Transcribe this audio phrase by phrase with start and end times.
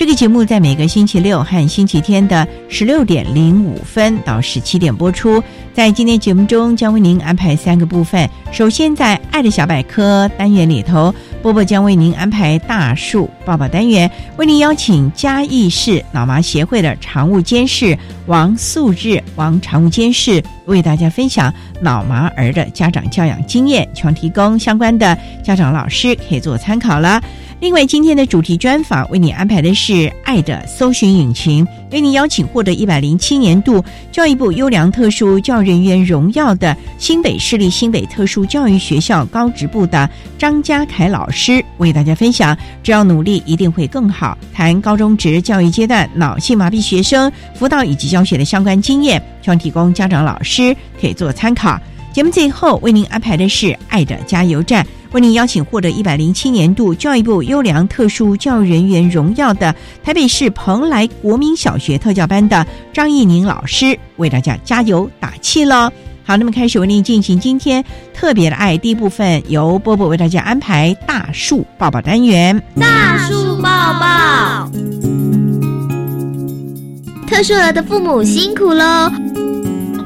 [0.00, 5.44] 这个节目在每个星期六和星期天的十六点零五分到十七点播出。
[5.74, 8.26] 在今天节目中，将为您安排三个部分。
[8.50, 27.22] 首先，在“爱的小百科”单元里头，波波将为您安排大树抱抱单元，为您邀请嘉义市脑麻协会的常务监事王素日王常务监事为大家分享脑麻儿的家长教养经验，希望提供相关的家长老师可以做参考了。
[27.60, 51.78] 另外，今天的主题专访为你安排的是“爱的搜寻引擎”，为你邀请获得一百零七年度教育部优良特殊教育人员荣耀的新北市立新北特殊教育学校高职部的张家凯老师，为大家分享“只要努力，一定会更好”，谈高中职教育阶段脑性麻痹学生辅导以及教学的相关经验，希望提供家长老师可以做参考。
[52.10, 54.84] 节目最后为您安排的是“爱的加油站”。
[55.12, 65.90] 为您邀请获得一百零七年度教育部优良特殊教育人员荣耀的台北市蓬莱国民小学特教班的张义宁老师，为大家加油打气喽。
[66.22, 67.84] 好，那么开始为您进行今天
[68.14, 72.62] 特别的爱第一部分，由波波为大家安排大树抱抱单元。
[72.78, 73.68] 大树抱
[73.98, 74.70] 抱，
[77.26, 79.10] 特殊儿的父母辛苦喽！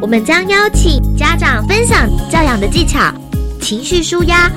[0.01, 3.13] 我们将邀请家长分享教养的技巧、
[3.61, 4.51] 情绪舒压。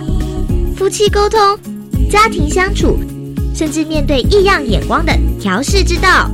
[0.77, 1.39] 夫妻沟通、
[2.07, 2.99] 家庭相处，
[3.55, 6.29] 甚至面对异样眼光的调试之道。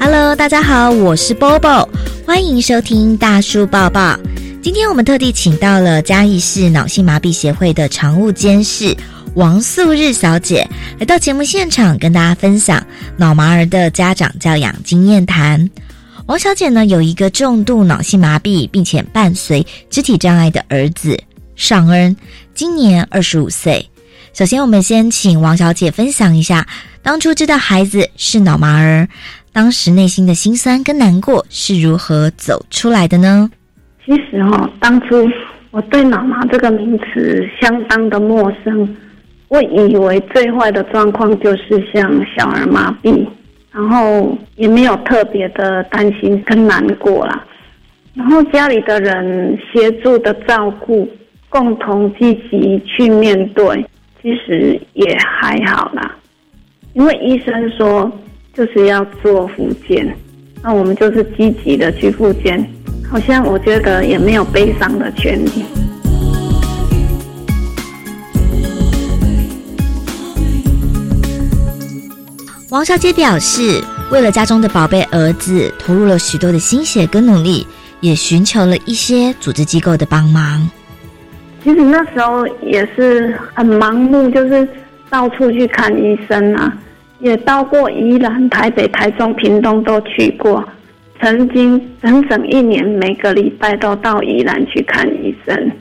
[0.00, 1.88] Hello，大家好，我是 Bobo，
[2.26, 4.18] 欢迎收听大树抱抱。
[4.60, 8.96] 今天我们特地请到了嘉义市脑性麻痹协会的常务监事。
[9.38, 10.68] 王素日小姐
[10.98, 12.84] 来到节目现场，跟大家分享
[13.16, 15.70] 脑麻儿的家长教养经验谈。
[16.26, 21.16] 王小姐呢有一个重度脑性麻痹，并且伴随肢体障碍的儿子
[21.54, 22.16] 尚恩，
[22.52, 23.88] 今年二十五岁。
[24.34, 26.66] 首先，我们先请王小姐分享一下
[27.00, 29.08] 当初知道孩子是脑麻儿，
[29.52, 33.48] 当时内心的辛酸跟难过是如何走出来的呢？
[34.04, 35.14] 其实哈，当初
[35.70, 38.96] 我对脑麻这个名词相当的陌生。
[39.48, 43.26] 我以为最坏的状况就是像小儿麻痹，
[43.72, 47.44] 然后也没有特别的担心跟难过啦。
[48.14, 51.08] 然后家里的人协助的照顾，
[51.48, 53.86] 共同积极去面对，
[54.20, 56.16] 其实也还好啦。
[56.94, 58.10] 因为医生说
[58.52, 60.14] 就是要做复健，
[60.62, 62.62] 那我们就是积极的去复健，
[63.08, 65.64] 好像我觉得也没有悲伤的权利。
[72.70, 77.66] 王小姐表示，为了家中的宝贝儿子，投入了许多的心血跟努力，
[78.00, 80.68] 也寻求了一些组织机构的帮忙。
[81.64, 84.68] 其实那时候也是很盲目，就是
[85.08, 86.70] 到处去看医生啊，
[87.20, 90.62] 也到过宜兰、台北、台中、屏东都去过，
[91.22, 95.72] 曾经整整一年，每个礼拜都到宜兰去看医生。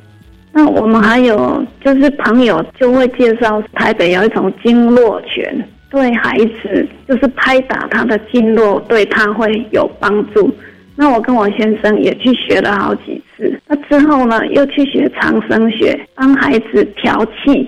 [0.54, 5.70] 那我们还有就是朋友就会介绍台北有一种经络拳。
[5.90, 10.54] 对孩子就是拍打他的经络，对他会有帮助。
[10.96, 13.60] 那我跟我先生也去学了好几次。
[13.68, 17.68] 那之后呢，又去学长生学，帮孩子调气。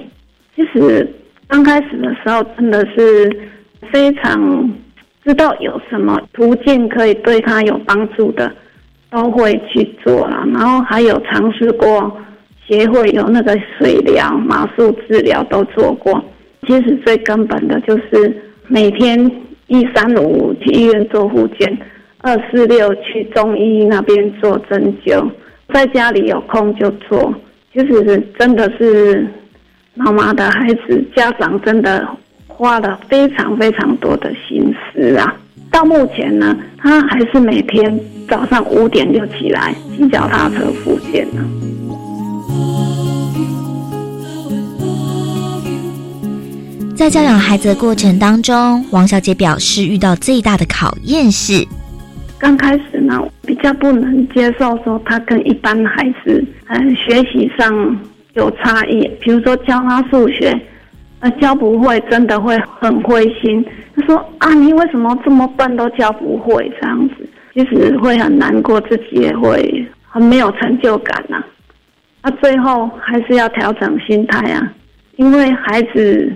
[0.55, 1.07] 其实
[1.47, 3.31] 刚开始的时候真的是
[3.91, 4.69] 非常
[5.23, 8.51] 知道有什么途径可以对他有帮助的，
[9.09, 10.43] 都会去做了。
[10.53, 12.11] 然后还有尝试过
[12.67, 16.21] 协会有那个水疗、马术治疗都做过。
[16.69, 18.31] 其实最根本的就是
[18.67, 19.19] 每天
[19.65, 21.77] 一三五去医院做复健，
[22.19, 25.27] 二四六去中医那边做针灸，
[25.73, 27.33] 在家里有空就做。
[27.73, 29.25] 其实真的是
[29.95, 32.07] 妈妈的孩子，家长真的
[32.45, 35.35] 花了非常非常多的心思啊。
[35.71, 41.43] 到目前呢，他还是每天早上五点就起来骑脚踏车复健呢。
[46.99, 51.65] 在教养孩子的过程当中，王小姐表示遇到最大的考验是，
[52.37, 57.97] 刚开始呢比较不能接受说他跟一般孩子嗯学习上
[58.33, 60.53] 有差异，比如说教他数学，
[61.21, 63.65] 呃教不会真的会很灰心。
[63.95, 71.41] 他说啊你为什么这么笨都教不会这样子，其实会很难过，自己也会很没有成就感呐。
[72.21, 74.73] 那最后还是要调整心态啊，
[75.15, 76.29] 因为孩子。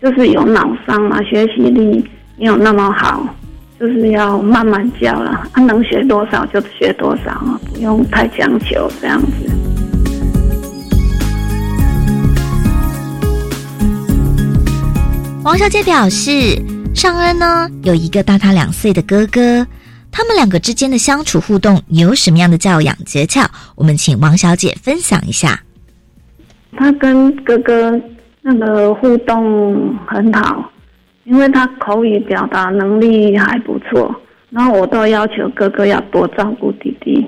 [0.00, 3.34] 就是有脑伤嘛，学习力没有那么好，
[3.80, 5.48] 就是要慢慢教了。
[5.52, 9.28] 他能学多少就学多少，不用太强求这样子。
[15.42, 16.56] 王小姐表示，
[16.94, 19.66] 尚恩呢有一个大她两岁的哥哥，
[20.12, 23.44] 他们两个之间的相处互动有什么样的教养诀窍？
[23.74, 25.60] 我们请王小姐分享一下。
[26.76, 28.00] 他跟哥哥。
[28.50, 30.72] 那个互动很好，
[31.24, 34.14] 因为他口语表达能力还不错，
[34.48, 37.26] 然后我都要求哥哥要多照顾弟弟，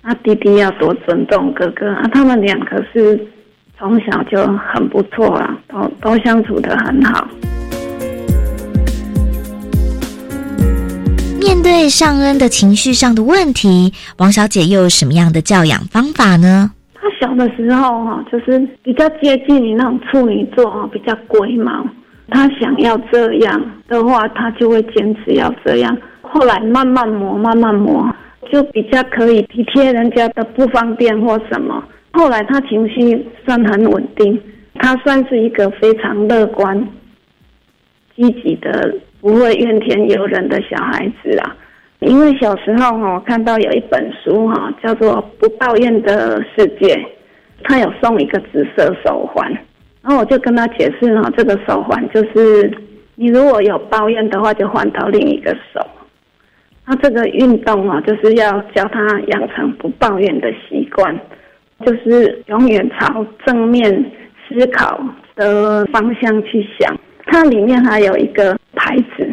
[0.00, 2.08] 那弟弟要多尊重哥哥啊。
[2.14, 3.20] 他们两个是
[3.78, 7.28] 从小就很不错啊，都都相处的很好。
[11.38, 16.70] 面对尚恩的情绪上的问题，王小姐又有什么样的教养方法呢？
[17.02, 21.84] 他小的时候哈，就是比较接近你那种处女座哈，比较龟毛。
[22.28, 25.98] 他想要这样的话，他就会坚持要这样。
[26.20, 28.08] 后来慢慢磨，慢慢磨，
[28.52, 31.82] 就比较可以体贴人家的不方便或什么。
[32.12, 34.40] 后来他情绪算很稳定，
[34.74, 36.88] 他算是一个非常乐观、
[38.14, 41.56] 积极的，不会怨天尤人的小孩子啊。
[42.02, 46.94] 因为小时候哈，看到有一本书哈，叫做《不抱怨的世界》，
[47.62, 49.50] 他有送一个紫色手环，
[50.02, 52.70] 然后我就跟他解释哈，这个手环就是
[53.14, 55.80] 你如果有抱怨的话，就换到另一个手。
[56.84, 61.16] 他这个运动啊，就是要教他养成不抱怨的习惯，
[61.86, 63.88] 就是永远朝正面
[64.48, 65.00] 思考
[65.36, 66.98] 的方向去想。
[67.26, 69.32] 它里面还有一个牌子。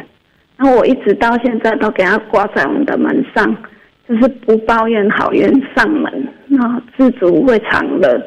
[0.62, 3.56] 那我一直到现在都给他挂在我们的门上，
[4.10, 8.22] 就是不抱怨好运上门，那自足会长乐。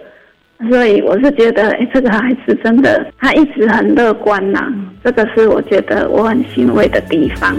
[0.70, 4.72] 所以我是觉得，哎，这个孩子真的他一直很乐观呐，
[5.04, 7.54] 这个是我觉得我很欣慰的地方。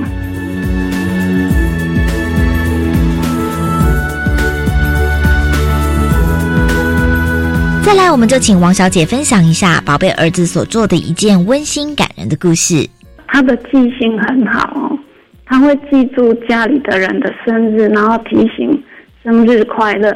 [7.85, 12.89] 再来，我们就请王小姐分享一下宝贝儿子所做的一件温馨感人的故事。
[13.33, 14.99] 他的记性很好哦，
[15.43, 18.83] 他会记住家里的人的生日，然后提醒
[19.23, 20.15] 生日快乐。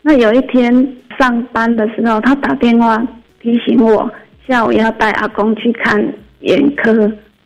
[0.00, 0.72] 那有一天
[1.18, 3.06] 上班的时候，他打电话
[3.38, 4.10] 提醒我
[4.48, 6.02] 下午要带阿公去看
[6.40, 6.90] 眼科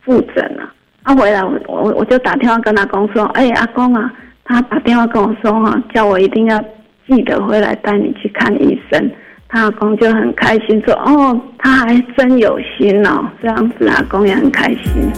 [0.03, 0.73] 复诊了。
[1.03, 4.13] 他回来，我我我就打电话跟阿公说：“哎，阿公啊，
[4.45, 6.63] 他打电话跟我说哈，叫我一定要
[7.09, 9.11] 记得回来带你去看医生。”
[9.51, 15.11] 他阿公就很开心，说：“哦，他还真有心哦，这样子阿公也很开心。”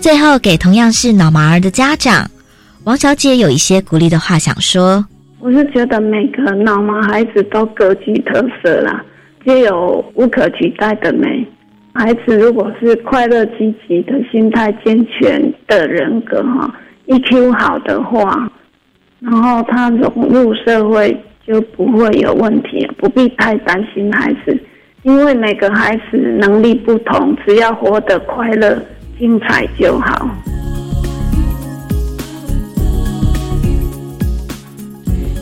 [0.00, 2.28] 最后，给同样是脑麻儿的家长
[2.82, 5.06] 王小姐有一些鼓励的话想说
[5.38, 9.04] ：“我是觉得每个脑麻孩子都各具特色啦，
[9.46, 11.46] 皆有无可取代的美。
[11.92, 16.74] 孩子如果是快乐、积极的心态、健全的人格，哈
[17.06, 18.50] ，EQ 好的话。”
[19.20, 21.14] 然后他融入社会
[21.46, 24.58] 就不会有问题，不必太担心孩子，
[25.02, 28.82] 因为每个孩子能力不同，只要活得快乐、
[29.18, 30.28] 精彩就好。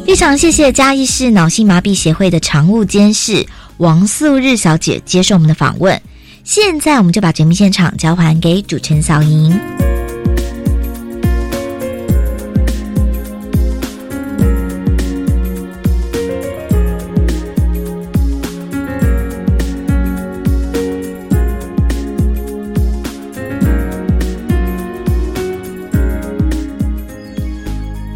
[0.04, 6.00] 非常谢谢嘉义市脑性麻痹协会的常务监事王素日小姐接受我们的访问。
[6.42, 9.77] 现在我们就把节目现场交还给主持人小莹。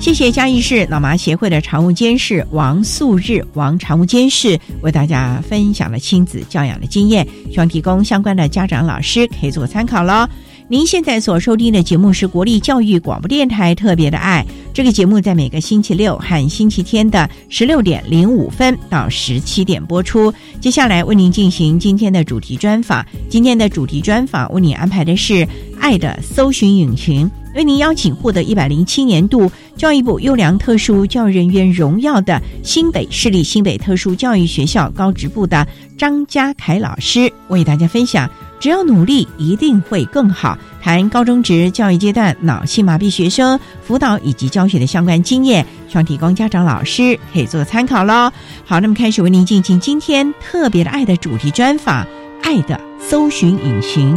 [0.03, 10.29] 谢谢嘉义市脑麻协会的常务监事王素日王常务监事为大家分享了亲子教养的经验，希望提供相关的家长老师可以做参考喽。
[10.67, 20.33] 您现在所收听的节目是国立教育广播电台特别的爱，这个节目在每个星期六和星期天的十六点零五分到十七点播出。
[20.63, 25.47] 接下来为您进行今天的主题专访，今天的主题专访为您安排的是
[25.79, 27.31] 爱的搜寻引擎。
[27.55, 35.67] 为您邀请获得一百零七年度教育部优良特殊教育人员荣耀的新北市立新北特殊教育学校高职部的
[35.99, 38.27] 张家凯老师，为大家分享：
[38.59, 40.57] 只要努力，一定会更好。
[40.83, 48.33] 谈高中职教育阶段脑性麻痹学生辅导以及教学的相关经验，希望提供家长老师可以做参考喽。
[48.65, 52.05] 好，那么开始为您进行今天特别的爱的主题专访，
[52.43, 54.13] 《爱的搜寻引擎》。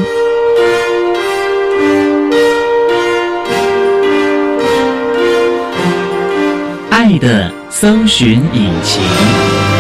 [6.89, 9.74] 爱的搜寻引擎。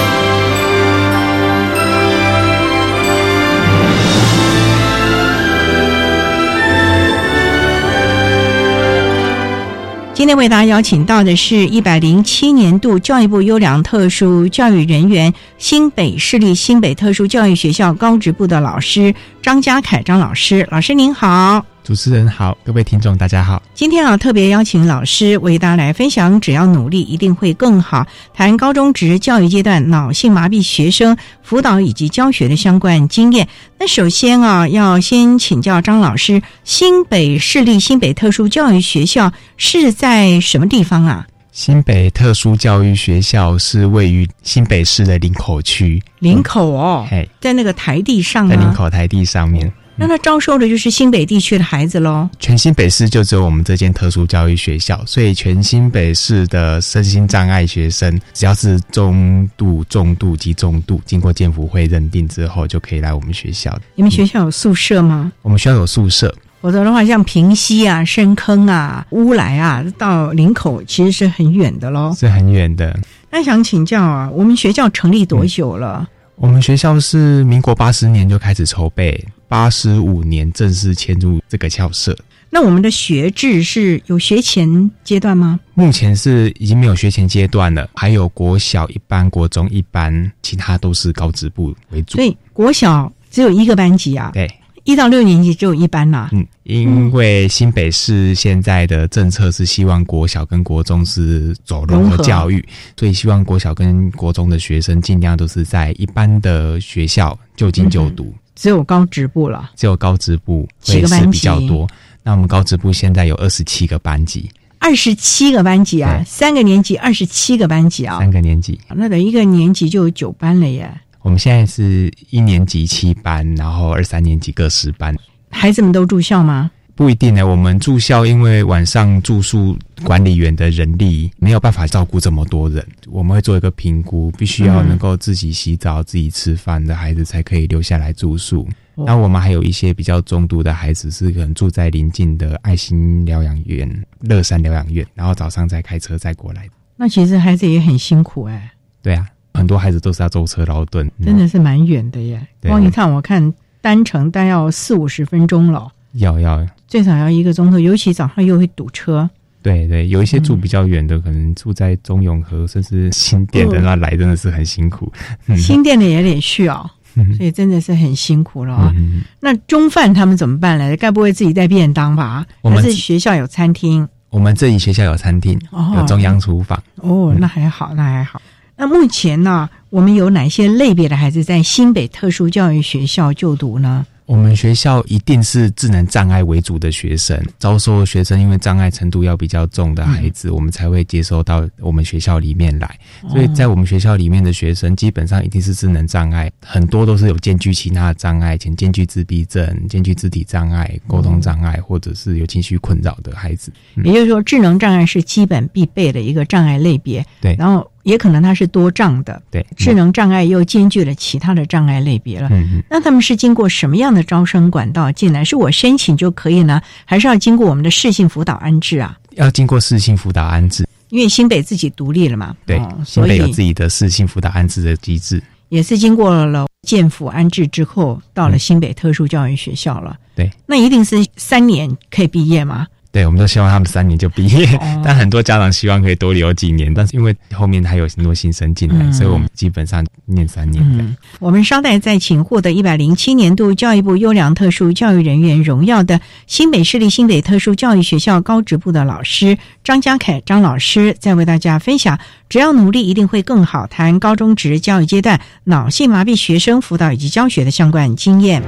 [10.25, 19.13] 今天为大家邀请到的是一百零七年度教育部优良特殊教育人员新北市立新北特殊教育学校高职部的老师
[19.43, 21.63] 张家凯张老师，老师您好。
[21.85, 23.61] 主持人好，各位听众大家好。
[23.75, 28.07] 今天啊，特别邀请老师为大家来分享，只要努力，一定会更好。
[28.33, 33.47] 谈高中职教育阶段脑性麻痹学生辅导以及教学的相关经验。
[33.77, 41.27] 那首先啊，要先请教张老师，新北市立新北特殊教育学校是在什么地方啊？
[41.51, 48.73] 新北特殊教育学校是位于新北市的林口区，林口哦，嘿，在那个台地上在林？
[48.73, 49.71] 口台地上面。
[49.97, 52.29] 那他招收的就是新北地区的孩子喽。
[52.39, 63.73] 全新北市就只有我们这间特殊教育学校，所以全新北市的身心障碍学生，只要是中度、重度及重度，经过健福会认定之后，就可以来我们学校。
[63.95, 65.31] 你们学校有宿舍吗？
[65.41, 72.13] 我们学校有宿舍，否则的话，像平溪啊、深坑啊、乌来啊，到林口其实是很远的喽。
[72.19, 72.99] 是很远的。
[73.31, 76.07] 那想请教啊，我们学校成立多久了？
[76.37, 82.15] 我们学校是民国八十年就开始筹备，八十五年正式迁入这个校舍。
[82.49, 85.59] 那我们的学制是有学前阶段吗？
[85.73, 92.23] 目前是已经没有学前阶段了，还有国小一班、国中一班，其他都是高职部为主所。
[92.23, 94.49] 以国小只有一个班级啊，对，
[94.85, 102.63] 一到六年级只有一班啦、嗯，因为新北市现在的政策是希望国小跟国中是走融合教育，
[102.95, 109.71] 所以希望国小跟国中的学生尽量都是在一般的学校就近就读，只有高职部了。
[109.75, 111.87] 只有高职部几个班级会是比较多。
[112.21, 118.79] 那我们高职部现在有二十七个班级，二十七个班级啊，三个年级二十七个班级啊，三个年级。
[118.93, 120.91] 那等于一个年级就有九班了耶。
[121.25, 125.11] 我们现在是一年级七班，然后二三年级各十班。
[125.49, 126.69] 孩子们都住校吗？
[126.93, 138.61] 不一定呢，我们住校因为晚上住宿管理员的人力没有办法照顾这么多人，我们会做一个评估，必须要能够自己洗澡、自己吃饭的孩子才可以留下来住宿。
[138.93, 146.69] 哦那我们还有一些比较中度的孩子是可能住在邻近的爱心疗养院、乐山疗养院，然后早上再开车再过来。
[146.95, 152.45] 那其实孩子也很辛苦哎、对啊，很多孩子都是要舟车劳顿，嗯真的是蛮远的耶。
[152.61, 159.29] 光一趟我看单程大概要四五十分钟了，要要最少要一个钟头，尤其早上又会堵车。
[159.61, 165.11] 对对，有一些住比较远的，可能住在中永和甚至新店的，嗯那来真的是很辛苦。
[165.47, 168.93] 嗯新店的也得去哦，嗯所以真的是很辛苦了啊。
[168.95, 170.95] 嗯那中饭他们怎么办呢？
[170.97, 172.45] 该不会自己带便当吧？
[172.61, 174.07] 我们还是学校有餐厅？
[174.29, 176.81] 我们这里学校有餐厅，哦有中央厨房。
[176.97, 178.39] 哦，那还好，那还好。
[178.77, 184.05] 那目前呢，我们有哪些类别的孩子在新北特殊教育学校就读呢？
[184.25, 192.99] 我们学校一定是智能障碍为主的学生，招收学生因为障碍程度要比较重的孩子，我们才会接收到我们学校里面来。
[193.29, 203.71] 所以在我们学校里面的学生，基本上一定是智能障碍，很多都是有兼具其他的障碍，且兼具自闭症、兼具肢体障碍、沟通障碍，或者是有情绪困扰的孩子。
[204.03, 207.23] 也就是说，智能障碍是基本必备的一个障碍类别。
[207.39, 212.47] 对然后也可能它是多障的，对，智能障碍又兼具了其他的障碍类别了。
[212.51, 215.43] 嗯嗯，那他们是经过什么样的招生管道进来？
[215.43, 219.17] 是我申请就可以呢，还是要经过我们的适性辅导安置啊？
[219.31, 225.41] 要经过适性辅导安置，因为新北自己独立了嘛，对，哦新北有自己的适性辅导安置的机制。
[225.69, 230.15] 也是经过了建府安置之后，到了新北特殊教育学校了。
[230.35, 232.85] 对，那一定是三年可以毕业吗？
[233.15, 241.01] 对，我们都希望他们三年就毕业，哦 但很多家长希望可以多留几年，但是因为后面还有很多新生进来，嗯所以我们基本上念三年的。
[241.01, 252.19] 嗯，我们稍待再请获得一百零七年度教育部优良特殊教育人员荣耀的新北市立新北特殊教育学校高职部的老师张家凯张老师，再为大家分享
[252.49, 258.61] “只要努力，一定会更好”，谈高中职教育阶段脑性麻痹学生辅导以及教学的相关经验。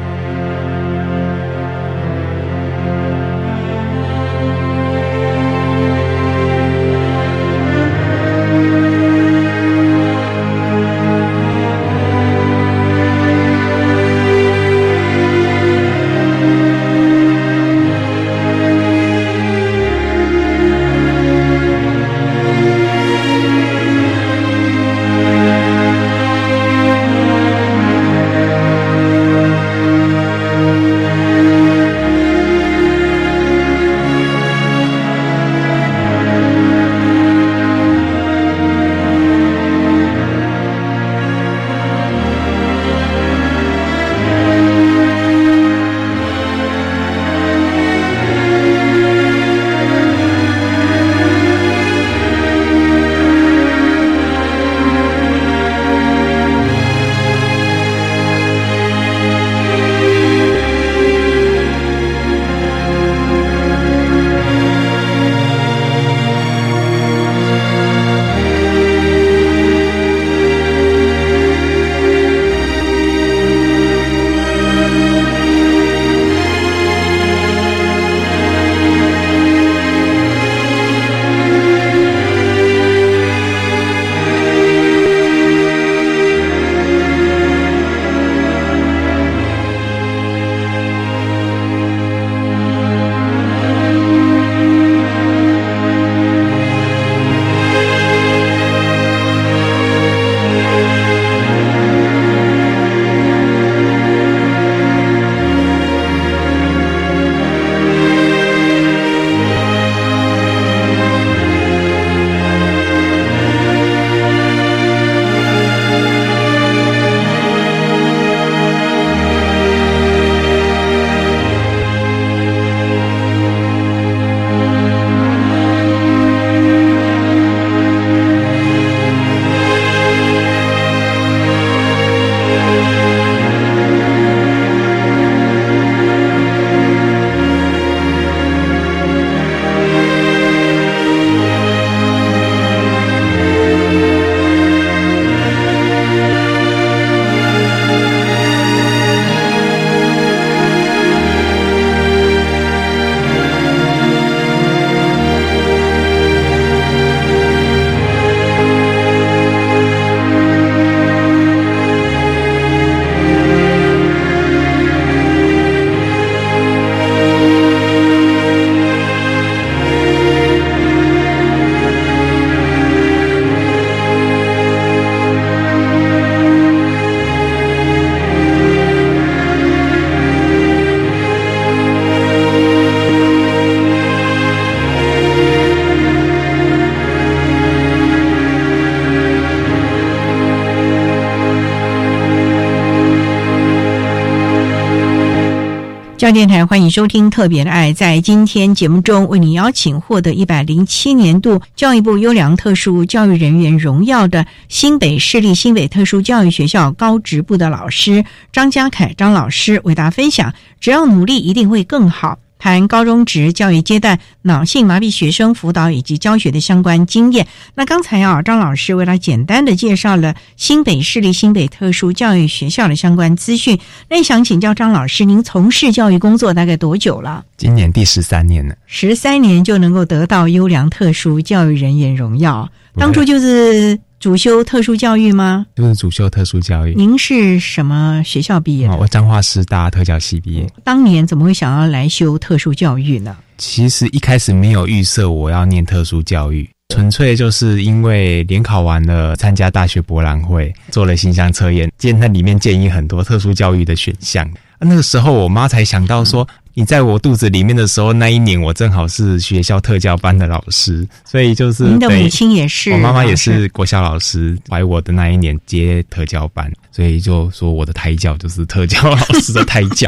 [196.38, 197.91] 电台欢迎收听《特别的爱》。
[197.95, 212.38] 在今天节目中，为你邀请获得一百零七年度教育部优良特殊教育人员荣耀的新北市立新北特殊教育学校高职部的老师张家凯张老师，为大家分享：只要努力，一定会更好。
[212.60, 217.48] 谈高中职教育阶段脑性麻痹学生辅导以及教学的相关经验。
[217.76, 223.80] 那刚才啊，张老师为他简单的介绍了新北市立新北特殊教育学校的相关资讯。
[224.10, 227.46] 那想请教张老师，您从事教育工作大概多久了？
[227.58, 235.67] 今年第十三年了，十三年就能够得到优良特殊教育人员荣耀，当初就是主修特殊教育吗？
[235.75, 236.95] 就是主修特殊教育。
[236.95, 238.93] 您是什么学校毕业的？
[238.93, 240.67] 哦，我彰化师大特教系毕业。
[240.84, 243.38] 当年怎么会想要来修特殊教育呢？
[243.60, 254.49] 其实一开始没有预设我要念特殊教育，纯粹就是因为联考完了，参加大学博览会，做了形象测验，见那里面建议很多特殊教育的选项。
[254.80, 270.07] 那个时候我妈才想到说，你在我肚子里面的时候，那一年我正好是学校特教班的老师，所以就是您的母亲也是，我妈妈也是国小老师，怀我的那一年接特教班，所以就说我的胎教就是特教老师的胎教，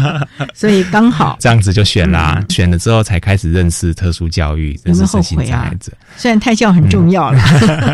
[0.52, 5.90] 所以刚好 这样子就选啦、选了之后才开始认识特殊教育，认识身心障碍者。
[6.18, 7.40] 虽然胎教很重要了，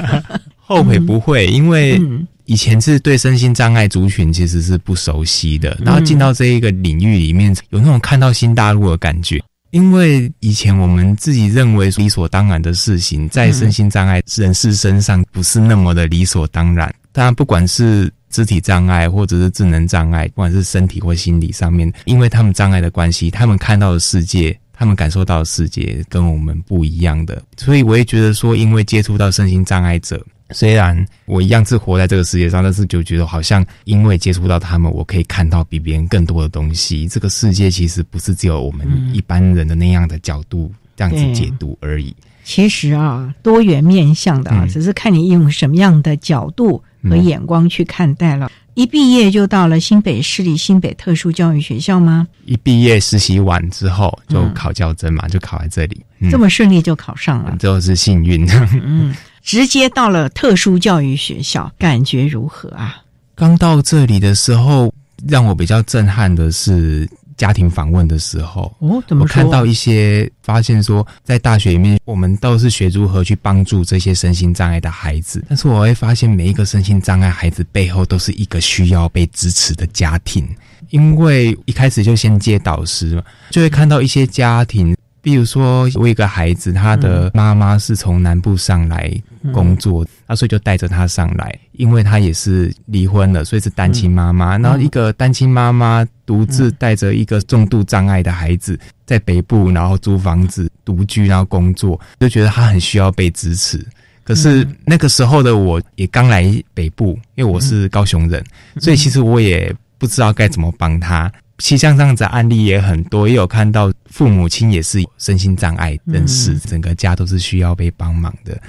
[0.58, 9.42] 后悔不会，因为嗯以前是对身心障碍族群其实是不熟悉的，嗯然后进到这一个领域里面，有那种看到新大陆的感觉。
[9.72, 16.92] 因为以前我们自己认为理所当然的事情，在身心障碍人士身上不是那么的理所当然。
[17.12, 37.08] 当然，不管是肢体障碍或者是智能障碍，不管是身体或心理上面，因为他们障碍的关系，他们看到的世界，他们感受到的世界跟我们不一样的，所以我也觉得说，因为接触到身心障碍者，虽然我一样是活在这个世界上，但是就觉得好像因为接触到他们，我可以看到比别人更多的东西。
[37.08, 42.14] 这个世界其实不是只有我们一般人的那样的角度这样子解读而已。
[42.44, 48.48] 其实啊，多元面向的啊，嗯只是看你用什么样的角度和眼光去看待了。
[48.74, 52.28] 一毕业就到了新北市立新北特殊教育学校吗？
[52.44, 58.46] 一毕业实习完之后就嗯考教甄嘛，就考在这里，嗯这么顺利就考上了，就是幸运。
[58.84, 63.00] 嗯， 直接到了特殊教育学校，感觉如何啊？
[63.36, 64.92] 刚到这里的时候，
[65.28, 68.74] 让我比较震撼的是家庭访问的时候。
[68.80, 69.40] 哦，怎么说？
[69.40, 80.44] 我看到一些发现说，在大学里面，我们都是学如何去帮助这些身心障碍的孩子，但是我会发现，每一个身心障碍孩子背后都是一个需要被支持的家庭。
[80.90, 89.12] 因为一开始就先接导师嘛，就会看到一些家庭，比如说我有一个孩子，他的妈妈是从南部上来
[89.52, 94.56] 工作，那所以就带着他上来，因为他也是离婚了，所以是单亲妈妈。
[94.56, 103.84] 然后一个单亲妈妈独自带着一个重度障碍的孩子在北部，然后租房子独居，然后工作，就觉得他很需要被支持。
[104.22, 108.44] 可是那个时候的我也刚来北部，因为我是高雄人，
[108.78, 111.32] 所以其实我也不知道该怎么帮他。
[111.58, 118.60] 其实像这样子案例也很多，也有看到父母亲也是身心障碍人士，整个家都是需要被帮忙的。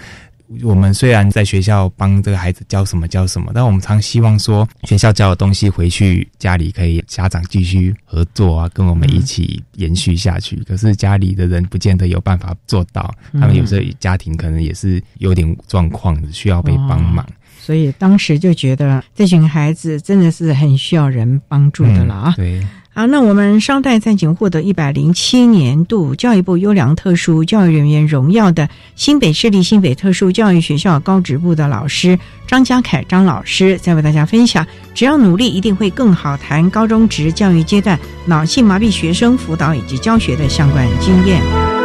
[0.64, 10.56] 我们虽然在学校帮这个孩子教什么教什么，但我们常希望说学校教的东西回去家里可以家长继续合作啊，跟我们一起延续下去。
[10.64, 17.28] 可是家里的人不见得有办法做到，他们有时候家庭可能也是有点状况，需要被帮忙。
[17.68, 22.34] 所以当时就觉得这群孩子真的是很需要人帮助的了啊。
[22.38, 36.38] 对，好，那我们商代赞景获得一百零七年度教育部优良特殊教育人员荣耀的新北市立新北特殊教育学校高职部的老师张家凯张老师，在为大家分享，只要努力，一定会更好。
[36.38, 41.77] 谈高中职教育阶段脑性麻痹学生辅导以及教学的相关经验。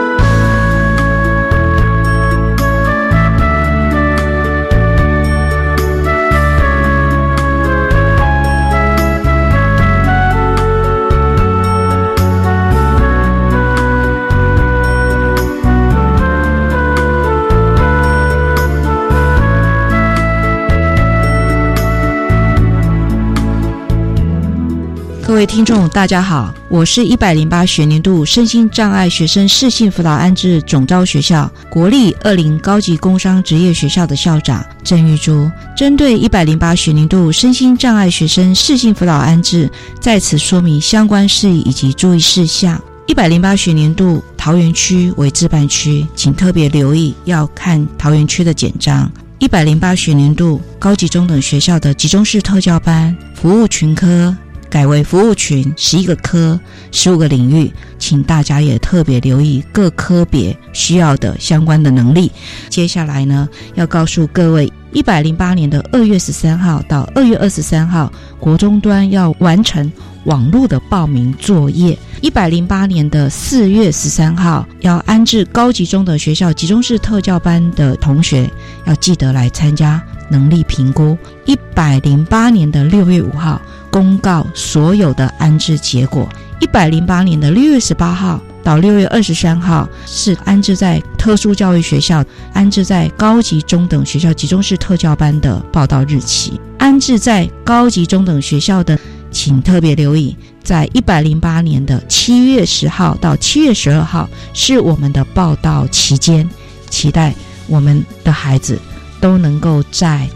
[25.33, 35.51] 各位听众，大家好，我是一百零八学年度身心障碍学生适性辅导安置总招学校国立二零高级工商职业学校的校长郑玉珠。
[35.75, 42.79] 针对一百零八学年度身心障碍学生适性辅导安置，在此说明相关事宜以及注意事项。
[43.07, 49.11] 一百零八学年度桃园区为自办区，请特别留意要看桃园区的简章。
[49.39, 54.37] 一百零八学年度高级中等学校的集中式特教班服务群科
[54.73, 56.59] 改为服务群十一个科、
[56.93, 62.33] 十五个领域，请大家也特别留意各科别需要的相关的能力。
[62.71, 69.93] 接下来呢，要告诉各位，一百零八年的二月十三号到二月二十三号，国中端要完成
[70.25, 71.99] 网络的报名作业。
[72.23, 78.51] 一百零八年的四月十三号，要安置高级中的学校集中式特教班的同学，
[78.87, 81.15] 要记得来参加能力评估。
[81.45, 83.61] 一百零八年的六月五号，
[83.93, 86.29] 公告所有的安置结果。
[86.59, 92.25] 一百零八年的六月十八号到六月二十三号是安置在特殊教育学校、
[92.55, 96.59] 安置在高级中等学校集中式特教班的报道日期。
[96.79, 98.99] 安置在高级中等学校的，
[99.31, 106.49] 请特别留意，在一百零八年的七月十号到七月十二号是我们的报道期间，
[106.89, 107.35] 期待
[107.67, 108.79] 我们的孩子
[109.21, 110.29] 都能够在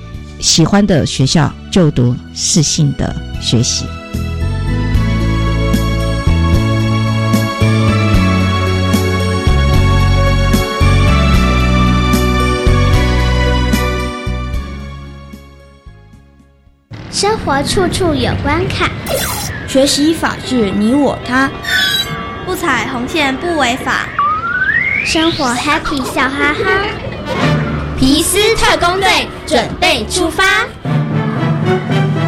[0.46, 3.84] 喜欢的学校就读适性的学习。
[17.10, 18.88] 生活处处有关卡
[19.66, 21.50] 学习法治你我他。
[22.46, 24.08] 不踩红线不违法。
[25.04, 27.15] 生活 happy 笑哈哈。
[27.98, 29.08] 皮斯特工队
[29.46, 30.44] 准备出发。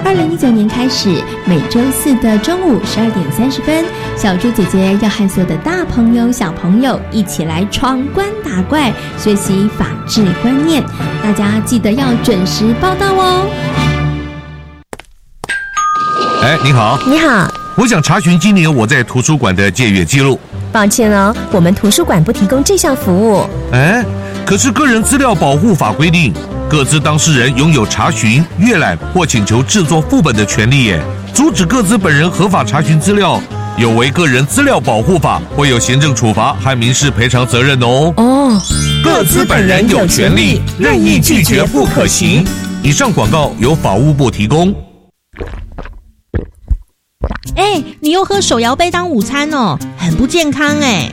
[0.02, 3.84] 二零一九年开始，每周四的中午十二点三十分，
[4.16, 10.82] 小猪姐姐要和所有的大朋友、小朋友一起来闯关打怪，学习法治观念。
[11.22, 13.46] 大家记得要准时报到哦。
[16.42, 20.40] 哎，你好，你好，我想查询今年我在图书馆的借阅记录。
[20.72, 23.46] 抱歉哦，我们图书馆不提供这项服务。
[23.72, 24.04] 哎，
[24.48, 26.32] 可是个人资料保护法规定。
[26.70, 31.02] 各自当事人拥有查询、阅览或请求制作副本的权利耶。
[31.34, 33.38] 阻止各自本人合法查询资料，
[33.76, 38.10] 有违个人资料保护法，会有行政处罚和民事赔偿责任哦。
[38.16, 38.58] 哦，
[39.04, 42.42] 各自本人有权利任意拒绝不可行。
[42.82, 44.74] 以上广告由法务部提供。
[47.54, 51.12] 哎，你又喝手摇杯当午餐哦，很不健康哎。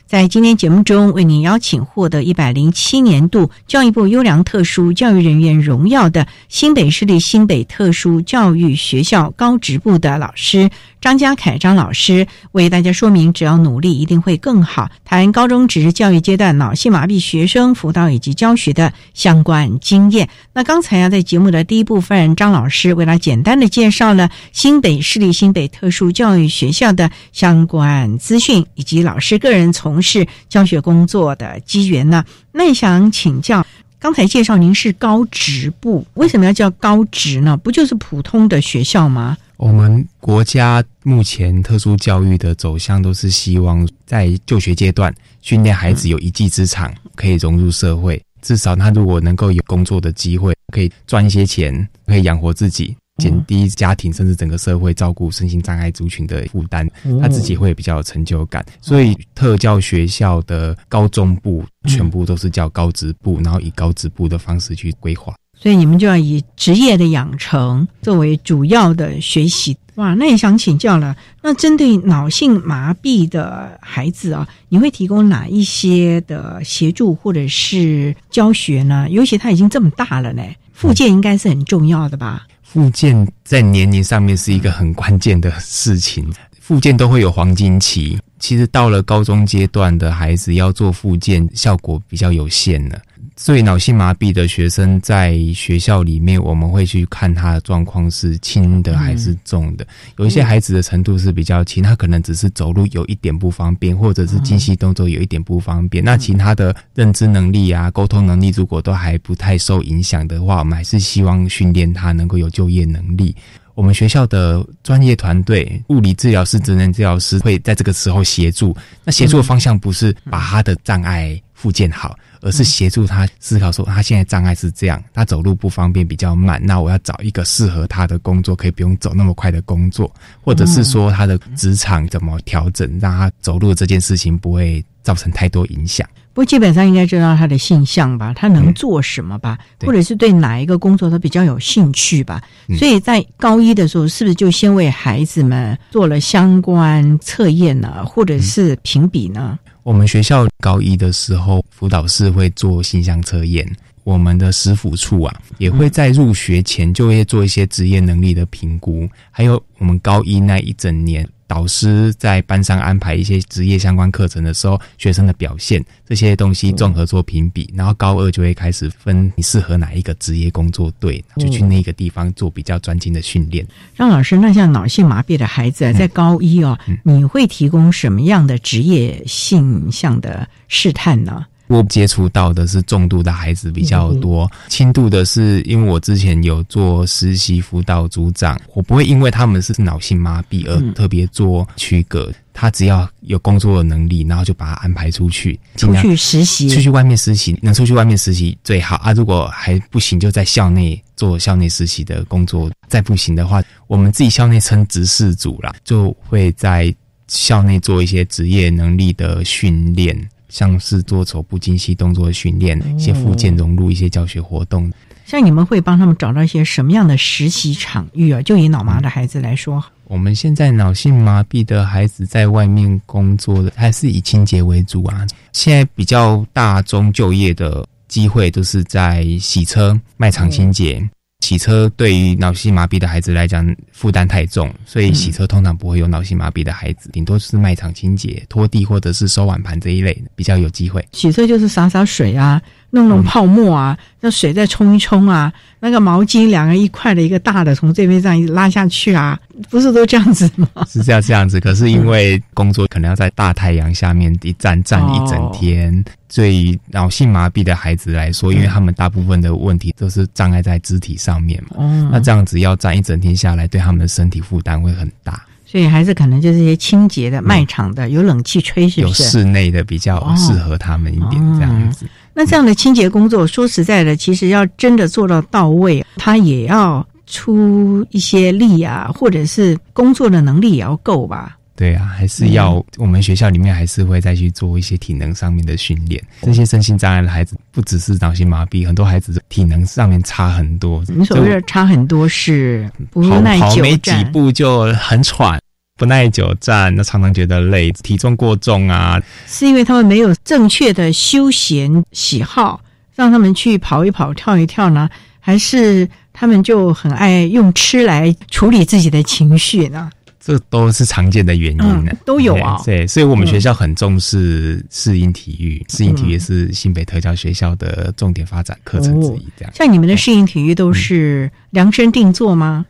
[0.11, 10.69] 在今天节目中，为您邀请获得一百零七年度教育部优良特殊教育人员荣耀的新北市立新北特殊教育学校高职部的老师
[10.99, 14.91] 张家凯张老师，为大家说明：只要努力，一定会更好。
[15.05, 20.27] 谈高中职教育阶段脑性麻痹学生辅导以及教学的相关经验。
[20.53, 32.23] 那刚才啊，在节目的第一部分，张老师为了简单的介绍了新北市立新北特殊教育学校的相关资讯，以及老师个人从是教学工作的机缘呢？
[32.51, 33.65] 那想请教，
[33.99, 37.55] 刚才介绍您是高职部，为什么要叫高职呢？
[37.55, 39.37] 不就是普通的学校吗？
[39.57, 48.19] 我们国家目前特殊教育的走向都是希望在就学阶段训练孩子有一技之长，可以融入社会。
[48.41, 52.95] 至少他如果能够有工作的机会，可以赚一些钱，可以养活自己。
[53.17, 56.89] 减低家庭甚至整个社会照顾身心障碍族群的负担，
[57.21, 58.65] 他自己会比较有成就感。
[58.81, 65.33] 所以特教学校的高中部全部都是叫高职部，然后以高职部的方式去规划。
[65.53, 69.77] 所以你们就要以职业的养成作为主要的学习。
[69.95, 71.15] 哇，那也想请教了。
[71.43, 79.07] 那针对脑性麻痹的孩子啊，你会提供哪一些的协助或者是教学呢？
[79.11, 80.41] 尤其他已经这么大了呢，
[80.73, 82.47] 附件应该是很重要的吧？
[82.71, 86.31] 复健在年龄上面是一个很关键的事情，
[86.61, 88.17] 复健都会有黄金期。
[88.41, 92.99] 其实到了高中阶段的孩子要做复健，效果比较有限了。
[93.37, 99.87] 所以脑性麻痹的学生在学校里面，我们会去看他的状况是轻的还是重的。
[100.17, 106.03] 有一些孩子的程度是比较轻，他可能只是走路有一点不方便，或者是精细动作有一点不方便。
[106.03, 113.35] 那其他的认知能力啊、沟通能力，如果都还不太受影响的话，我们还是希望训练他能够有就业能力。
[113.81, 118.77] 我们学校的专业团队，物理治疗师、职能治疗师会在这个时候协助。
[119.03, 122.15] 那协助的方向不是把他的障碍复健好。
[122.41, 126.59] 而是协助他思考说，他现在障碍是这样，他走路不方便，比较慢。
[126.63, 136.07] 那我要找一个适合他的工作，可以不用走那么快的工作，或者是说他的职场怎么调整，让他走路这件事情不会造成太多影响。
[136.33, 142.41] 不过基本上应该知道他的性向吧，他能做什么吧，或者是对哪一个工作他比较有兴趣吧。
[142.79, 149.59] 所以在高一的时候，是不是就先为孩子们做了相关测验呢，或者是评比呢？
[149.83, 153.67] 我们学校高一的时候，辅导室会做形象测验。
[154.03, 173.67] 我们的师辅处啊，也会在入学前就会做一些职业能力的评估，还有我们高一那一整年，导师在班上安排一些职业相关课程的时候，学生的表现这些东西综合做评比，然后高二就会开始分你适合哪一个职业工作队，就去那个地方做比较专精的训练。
[173.97, 181.45] 张老师，那像脑性麻痹的孩子在高一哦，你会提供什么样的职业性向的试探呢？
[181.71, 192.31] 我接触到的是重度的孩子比较多，轻度的是因为我之前有做实习辅导组长，我不会因为他们是脑性麻痹而特别做区隔。
[192.53, 199.13] 他只要有工作的能力，然后就把他安排出去，出去实习，出去外面实习，能出去外面实习最好啊。
[199.13, 202.69] 如果还不行，就在校内做校内实习的工作。
[202.89, 206.93] 再不行的话，我们自己校内称执事组啦，就会在
[207.29, 210.29] 校内做一些职业能力的训练。
[210.51, 214.91] 像是做手部精细动作的训练，一些附件融入一些教学活动。
[215.25, 218.41] 像你们会帮他们找到一些什么样的实习场域啊？
[218.41, 225.25] 就以脑麻的孩子来说，我们现在脑性麻痹的孩子在外面工作的还是以清洁为主啊。
[225.53, 231.01] 现在比较大宗就业的机会都是在洗车、卖场清洁。
[231.41, 241.05] 洗车对于脑性麻痹的孩子来讲负担太重，所以洗车通常不会有脑性麻痹的孩子，顶多是卖场清洁、拖地或者是收碗盘这一类比较有机会。
[241.11, 250.67] 洗车就是洒洒水啊，弄弄泡沫啊，那水再冲一冲啊，那个毛巾两个一块的一个大的从这边这样拉下去啊，不是都这样子吗？
[250.87, 256.03] 是这样这样子，可是因为工作可能要在大太阳下面一站站一整天。
[256.33, 261.75] 对于脑性麻痹的孩子来说，因为他们大部分的问题都是障碍在肢体上面嘛，
[262.09, 265.41] 那这样子要站一整天下来，对他们的身体负担会很大。
[265.71, 272.05] 所以还是可能就是一些清洁的、卖场的、有冷气吹，是有室内的比较适合他们一点这样子。
[272.33, 281.57] 那这样的清洁工作，说实在的，其实要真的做到到位，他也要出一些力啊，或者是工作的能力也要够吧。
[281.81, 286.23] 对啊，还是要我们学校里面还是会再去做一些体能上面的训练。
[286.43, 291.03] 这些身心障碍的孩子，不只是脑性麻痹，很多孩子体能上面差很多。
[291.07, 295.59] 你所谓的差很多是不耐久跑没几步就很喘，
[295.97, 299.19] 不耐久站，那常常觉得累，体重过重啊。
[299.47, 302.79] 是因为他们没有正确的休闲喜好，
[303.15, 305.09] 让他们去跑一跑、跳一跳呢？
[305.39, 310.11] 还是他们就很爱用吃来处理自己的情绪呢？
[310.43, 312.81] 这都是常见的原因呢，都有啊。
[312.83, 319.47] 对，所以我们学校很重视适应体育，适应体育是新北特教学校的重点发展课程之一。
[319.55, 322.85] 这样，像你们的适应体育都是量身定做吗？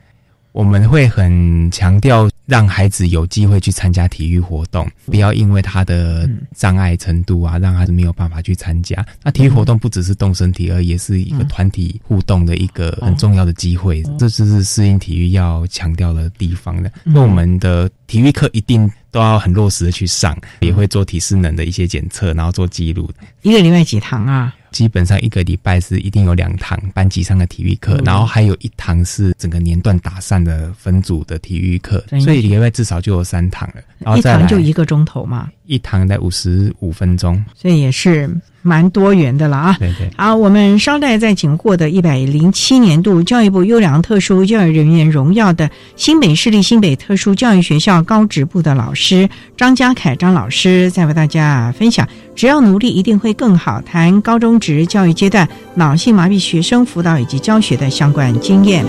[0.52, 9.06] 我们会很强调让孩子有机会去参加体育活动，不要因为他的障碍程度啊，让孩子没有办法去参加。
[9.24, 14.04] 那体育活动不只是动身体，而也是一个团体互动的一个很重要的机会。
[14.20, 16.92] 这就是适应体育要强调的地方的。
[17.04, 23.10] 那我们的体育课一定都要很落实的去上，也会做体适能的一些检测，然后做记录。
[23.42, 24.54] 一个礼拜几堂啊？
[24.72, 33.76] 基本上一个礼拜是一定有两堂班级上的体育课，然后还有一堂是整个年段打散的分组的体育课，所以一个礼拜至少就有三堂了。
[34.00, 38.30] 然后一堂就一个钟头嘛，一堂在五十五分钟，所以也是。
[38.62, 39.76] 蛮多元的了啊！
[39.80, 52.08] 对对，好，我们稍待再请获得一百零七年度教育部优良特殊教育人员荣耀的新北市立新北特殊教育学校高职部的老师张家凯张老师，再为大家分享。
[52.36, 53.82] 只要努力，一定会更好。
[53.82, 58.86] 谈高中职教育阶段脑性麻痹学生辅导以及教学的相关经验。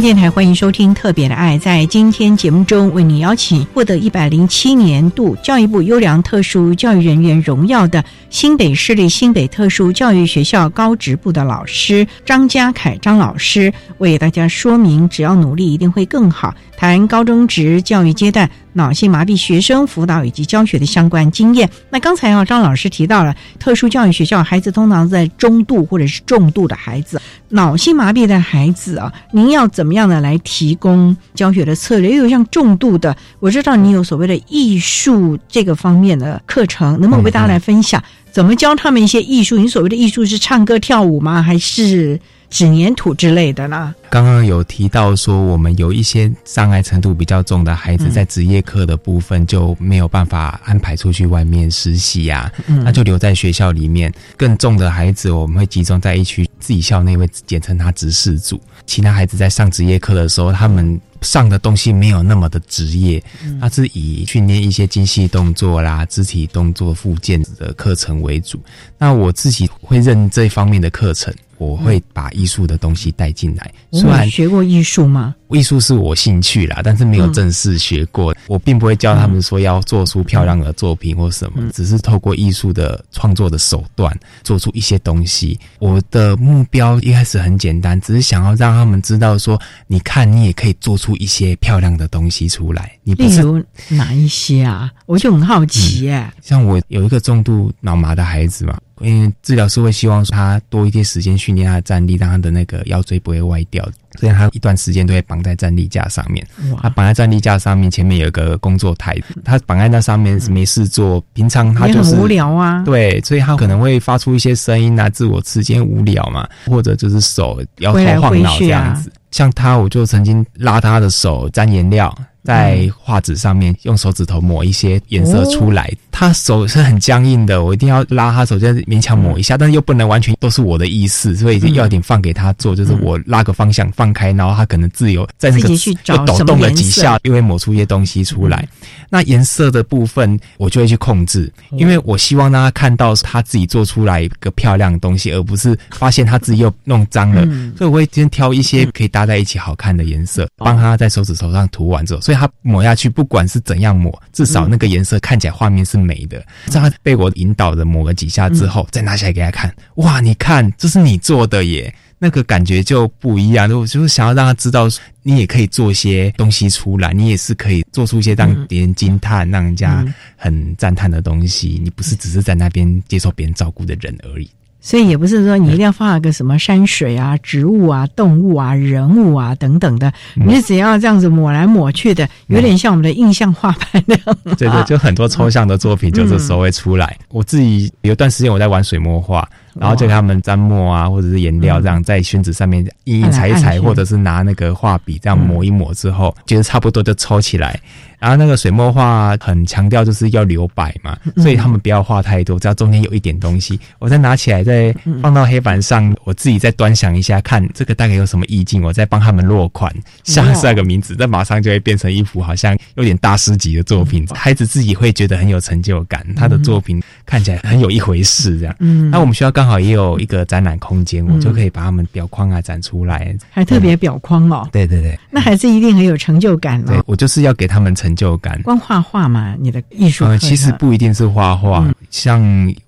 [0.00, 1.58] 电台欢迎收听《特别的爱》。
[1.60, 16.54] 在今天节目中，为你邀请获得一百零七年度教育部优良特殊教育人员荣耀的新北市立新北特殊教育学校高职部的老师张家凯张老师，为大家说明：只要努力，一定会更好。
[16.80, 21.68] 谈高中职教育阶段脑性麻痹学生辅导以及教学的相关经验。
[21.90, 27.20] 那刚才啊，张老师提到了特殊教育学校孩子通常在中度或者是重度的孩子，
[27.50, 32.16] 脑性麻痹的孩子啊，您要怎么样的来提供教学的策略？
[32.16, 38.02] 又有像重度的，我知道你有所谓的艺术这个方面的课程，能不能为大家来分享
[38.32, 39.58] 怎么教他们一些艺术？
[39.58, 41.42] 你所谓的艺术是唱歌跳舞吗？
[41.42, 42.18] 还是？
[42.50, 43.94] 纸粘土之类的呢。
[44.10, 54.12] 刚刚有提到说，我们有一些障碍程度比较重的孩子，在职业课的部分就没有办法安排出去外面实习呀，嗯那就留在学校里面。
[54.36, 58.60] 更重的孩子，我们会集中在一区自己校内，会简称他执事组。
[58.84, 63.22] 其他孩子在上职业课的时候，他们上的东西没有那么的职业，
[63.60, 68.60] 他是以训练一些精细动作啦、肢体动作附件的课程为主。
[68.98, 71.32] 那我自己会认这方面的课程。
[71.60, 73.70] 我会把艺术的东西带进来。
[73.92, 75.34] 虽然学过艺术吗？
[75.50, 78.34] 艺术是我兴趣啦，但是没有正式学过。
[78.46, 85.58] 我并不会教他们说要做出漂亮的作品或什么，只是透过艺术的创作的手段做出一些东西。
[85.80, 92.92] 我的目标一开始很简单，只是想要让他们知道说，你看你也可以做出一些漂亮的东西出来。
[93.02, 94.90] 你例如哪一些啊？
[95.04, 96.32] 我就很好奇耶。
[96.40, 98.78] 像我有一个重度脑麻的孩子嘛。
[99.00, 103.82] 因为治疗师会希望他多一些时间训练他的站立，让他的那个腰椎不会歪掉，
[104.18, 106.46] 所以他一段时间都会绑在站立架上面。
[106.80, 111.22] 他绑在站立架上面，前面有一个工作台，他绑在那上面没事做。
[111.32, 119.10] 平常他就是无聊啊，对，所以他可能会发出一些声音啊，自我刺激，无聊嘛，或者就是手摇头晃脑这样子。
[119.30, 122.12] 像他，我就曾经拉他的手沾颜料。
[122.44, 135.68] 在画纸上面用手指头抹一些颜色出来，他手是很僵硬的，我一定要拉他手，就勉强抹一下，但是又不能完全都是我的意思，所以要点放给他做，就是我拉个方向放开，然后他可能自由在那个
[136.06, 138.66] 又抖动了几下，又会抹出一些东西出来。
[139.10, 147.44] 那颜色的部分我就会去控制，因为我希望让他看到他自己做出来一个漂亮的东西，而不是发现他自己又弄脏了。
[147.76, 152.20] 所以我会先挑一些可以搭在一起好看的颜色，帮他在手指头上涂完之后。
[152.30, 156.40] 所以他抹下去，不管是怎样抹，至少那个颜色看起来画面是美的。
[156.70, 163.68] 让他被我引导的抹了几下之后，再拿起来给他看，哇，你看，这是你做的耶，那个感觉就不一样。
[163.72, 164.86] 我就是想要让他知道，
[165.24, 170.06] 你也可以做些东西出来，你也是可以做出一些让别人惊叹、让人家
[170.36, 171.80] 很赞叹的东西。
[171.82, 174.48] 你不是只是在那边接受别人照顾的人而已。
[174.80, 184.36] 所以也不是说你一定要画个什么山水啊、植物啊、动物啊、人物啊等等的，你只要这样子抹来抹去的，有点像我们的印象画派那样。
[184.56, 187.16] 对对，就很多抽象的作品就这时候会出来。
[187.28, 189.48] 我自己有段时间我在玩水墨画。
[189.78, 197.78] 然后就给他们沾墨啊，或者是颜料这样在宣纸上面印印、踩一踩，或者是拿那个画笔这样抹一抹之后，觉得差不多就抽起来。
[198.18, 209.90] 然后那个水墨画很强调就是要留白嘛，所以他们不要画太多，只要中间有一点东西，我再拿起来再放到黑板上，我自己再端详一下，看这个大概有什么意境，我再帮他们落款，
[210.22, 214.26] 下 下个名字，那马上就会变成一幅好像有点大师级的作品。
[214.34, 218.76] 孩子自己会觉得很有成就感，他的作品看起来很有一回事这样。
[218.80, 224.66] 嗯，那我们需要刚好也有一个展览空间，我就可以把他们表框啊展出来，还特别表框哦。
[224.72, 228.58] 对对对，那孩子一定很有成就感对我就是要给他们成就感。
[228.62, 231.86] 光画画嘛，你的艺术其实不一定是画画。
[232.08, 232.42] 像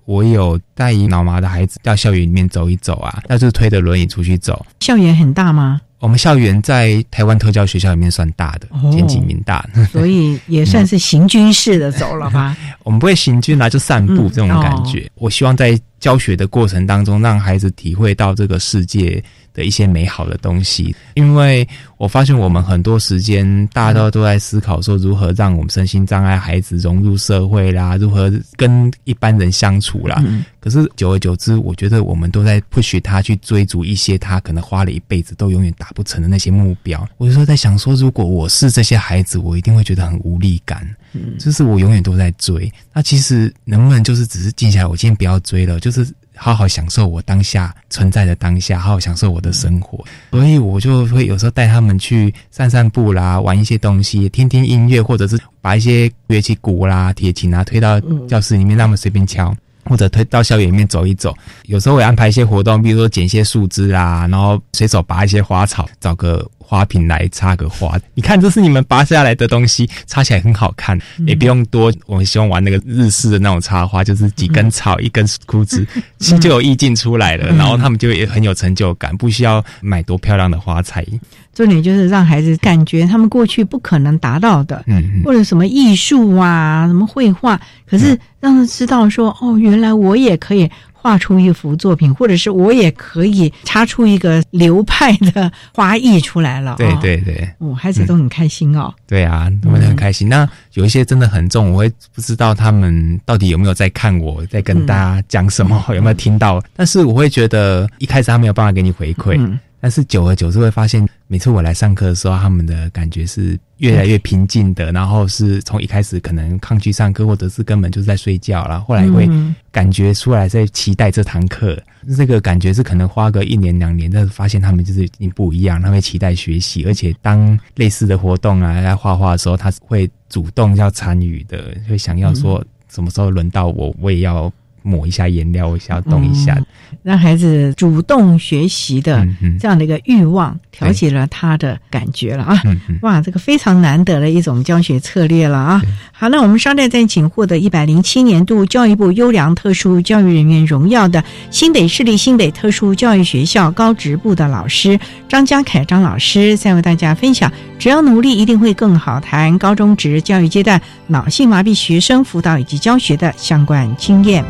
[0.05, 4.65] 我有带脑麻的孩子到校园里面走一走啊，那就是推着轮椅出去走。
[4.79, 5.79] 校园很大吗？
[6.03, 12.57] 我们校园在台湾特教学校里面算大的，前几名大， 所以也算是行军式的走了吧。
[12.83, 15.09] 我们不会行军啊，就散步这种感觉。
[15.15, 19.23] 我希望在教学的过程当中，让孩子体会到这个世界。
[19.53, 30.23] 的一些美好的东西，因为我发现我们很多时间大家都都在思考说如何让我们身心障碍孩子融入社会啦，如何跟一般人相处啦。
[30.59, 37.07] 可是久而久之，我觉得我们都在 push 他去追逐一些他可能花了一辈子都永远达不成的那些目标。
[37.17, 40.87] 我就说在想说，如果我是这些孩子，我一定会觉得很无力感。
[41.13, 42.71] 嗯，就是我永远都在追。
[42.91, 46.07] 那其实能不能就是只是静下来，我今天不要追了，就是。
[46.35, 50.03] 好好享受我当下存在的当下，好好享受我的生活。
[50.31, 59.55] 所以我就会有时候带他们去散散步啦，玩一些东西，听听音乐，或者是把一些乐器鼓啦、铁琴啊推到教室里面，让他们随便敲。
[59.85, 61.35] 或者推到校园里面走一走。
[61.65, 66.47] 有时候会安排一些活动，比如说捡一些树枝啊，然后随手拔一些花草，找个。
[66.65, 71.93] 花瓶来插个花，你看这是你们拔下来的东西，插起来很好看，也不用多。
[72.07, 75.85] 我们喜欢玩那个日式的那种插花，就是几根草一根枯枝，
[76.17, 77.45] 其实就有意境出来了。
[77.55, 81.05] 然后他们就也很有成就感，不需要买多漂亮的花材。
[81.53, 90.69] 重点就是让孩子感觉他们过去不可能达到的，嗯，或者什么艺术啊，什么绘画，可是让他知道说，哦，原来我也可以。
[90.95, 96.75] 画出一幅作品，或者是我也可以插出一个流派的花艺出来了。
[96.77, 98.89] 对对对，哦，孩子都很开心哦。
[99.05, 100.29] 对啊，他们很开心。
[100.29, 106.63] 那有一些真的很重，我会不知道他们到底有没有在看我在跟大家讲什么，有没有听到。
[106.73, 109.37] 但是我会觉得一开始他没有办法给你回馈。
[109.83, 114.93] 但是久而久之会发现，每次我来上课的时候，他们的感觉是越来越平静的。
[114.93, 119.29] 然后是从一开始可能抗拒上课，或者是根本就是在睡觉了，后来会
[119.73, 121.77] 感觉出来在期待这堂课。
[122.15, 134.49] 这个感觉是可能花个一年两年，但是发现他们就是已经不一样，他会期待学习，而且当类似的活动啊在画画的时候，他会主动要参与的，会想要说什么时候轮到我，我也要。
[134.83, 136.57] 抹一下颜料，我想要动一下，
[137.01, 139.25] 让孩子主动学习的
[139.59, 142.61] 这样的一个欲望，调节了他的感觉了啊！
[143.01, 145.81] 哇，这个非常难得的一种教学策略了啊！
[146.11, 157.51] 好，那我们稍待再请获得一百零七年度教育部优良特殊教育人员荣耀的新北市立新北特殊教育学校高职部的老师张家凯张老师，再为大家分享：
[157.83, 159.19] 只要努力，一定会更好。
[159.19, 164.45] 谈高中职教育阶段脑性麻痹学生辅导以及教学的相关经验。